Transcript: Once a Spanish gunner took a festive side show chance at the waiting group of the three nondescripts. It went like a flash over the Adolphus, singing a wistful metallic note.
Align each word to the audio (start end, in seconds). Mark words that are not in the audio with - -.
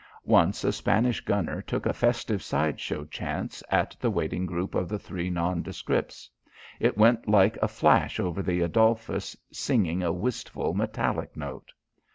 Once 0.25 0.63
a 0.63 0.71
Spanish 0.71 1.21
gunner 1.23 1.61
took 1.61 1.85
a 1.85 1.93
festive 1.93 2.41
side 2.41 2.79
show 2.79 3.05
chance 3.05 3.61
at 3.69 3.95
the 3.99 4.09
waiting 4.09 4.47
group 4.47 4.73
of 4.73 4.89
the 4.89 4.97
three 4.97 5.29
nondescripts. 5.29 6.27
It 6.79 6.97
went 6.97 7.27
like 7.29 7.55
a 7.61 7.67
flash 7.67 8.19
over 8.19 8.41
the 8.41 8.61
Adolphus, 8.61 9.37
singing 9.51 10.01
a 10.01 10.11
wistful 10.11 10.73
metallic 10.73 11.37
note. 11.37 11.71